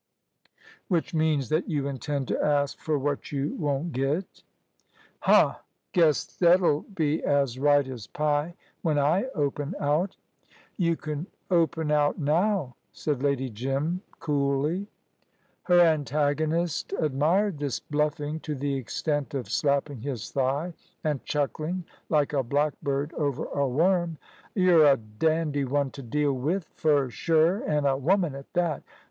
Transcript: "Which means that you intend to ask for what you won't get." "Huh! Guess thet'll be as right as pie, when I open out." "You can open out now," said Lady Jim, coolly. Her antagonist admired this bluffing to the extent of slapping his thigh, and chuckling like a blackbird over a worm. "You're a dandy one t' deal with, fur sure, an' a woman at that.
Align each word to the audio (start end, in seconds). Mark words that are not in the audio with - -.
"Which 0.87 1.13
means 1.13 1.49
that 1.49 1.69
you 1.69 1.87
intend 1.87 2.27
to 2.29 2.43
ask 2.43 2.79
for 2.79 2.97
what 2.97 3.31
you 3.31 3.53
won't 3.59 3.91
get." 3.93 4.41
"Huh! 5.19 5.57
Guess 5.91 6.25
thet'll 6.25 6.85
be 6.95 7.23
as 7.23 7.59
right 7.59 7.87
as 7.87 8.07
pie, 8.07 8.55
when 8.81 8.97
I 8.97 9.25
open 9.35 9.75
out." 9.79 10.15
"You 10.75 10.95
can 10.95 11.27
open 11.51 11.91
out 11.91 12.17
now," 12.17 12.77
said 12.91 13.21
Lady 13.21 13.47
Jim, 13.51 14.01
coolly. 14.19 14.87
Her 15.65 15.79
antagonist 15.81 16.95
admired 16.99 17.59
this 17.59 17.79
bluffing 17.79 18.39
to 18.39 18.55
the 18.55 18.73
extent 18.73 19.35
of 19.35 19.51
slapping 19.51 20.01
his 20.01 20.31
thigh, 20.31 20.73
and 21.03 21.23
chuckling 21.25 21.85
like 22.09 22.33
a 22.33 22.41
blackbird 22.41 23.13
over 23.13 23.45
a 23.45 23.67
worm. 23.69 24.17
"You're 24.55 24.83
a 24.93 24.97
dandy 24.97 25.63
one 25.63 25.91
t' 25.91 26.01
deal 26.01 26.33
with, 26.33 26.63
fur 26.73 27.11
sure, 27.11 27.63
an' 27.69 27.85
a 27.85 27.95
woman 27.97 28.33
at 28.33 28.51
that. 28.53 28.81